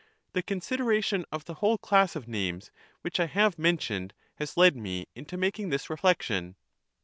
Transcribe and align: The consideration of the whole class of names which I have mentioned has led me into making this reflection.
The 0.33 0.41
consideration 0.41 1.25
of 1.31 1.45
the 1.45 1.53
whole 1.53 1.77
class 1.77 2.15
of 2.15 2.27
names 2.27 2.71
which 3.03 3.19
I 3.19 3.27
have 3.27 3.59
mentioned 3.59 4.15
has 4.37 4.57
led 4.57 4.75
me 4.75 5.05
into 5.13 5.37
making 5.37 5.69
this 5.69 5.91
reflection. 5.91 6.55